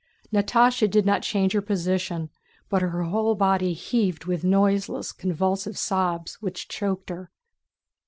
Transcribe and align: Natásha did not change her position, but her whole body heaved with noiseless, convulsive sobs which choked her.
Natásha 0.33 0.89
did 0.89 1.05
not 1.05 1.21
change 1.21 1.53
her 1.53 1.61
position, 1.61 2.31
but 2.69 2.81
her 2.81 3.03
whole 3.03 3.35
body 3.35 3.73
heaved 3.73 4.25
with 4.25 4.43
noiseless, 4.43 5.11
convulsive 5.11 5.77
sobs 5.77 6.41
which 6.41 6.67
choked 6.67 7.11
her. 7.11 7.29